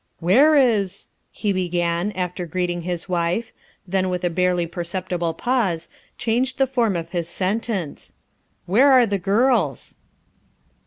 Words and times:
"Where 0.19 0.55
is 0.55 1.09
—"he 1.31 1.53
began 1.53 2.11
after 2.13 2.47
greeting 2.47 2.81
his 2.81 3.07
wife, 3.07 3.51
then 3.87 4.09
with 4.09 4.23
a 4.23 4.31
barely 4.31 4.65
perceptible 4.65 5.35
pause 5.35 5.89
changed 6.17 6.57
the 6.57 6.65
form 6.65 6.95
of 6.95 7.11
his 7.11 7.29
sentence: 7.29 8.11
"Where 8.65 8.91
are 8.93 9.05
the 9.05 9.19
girls 9.19 9.93